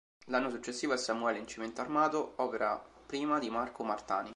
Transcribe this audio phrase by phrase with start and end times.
[0.29, 4.29] L'anno successivo è "Samuele" in "Cemento armato", opera prima di Marco Martani.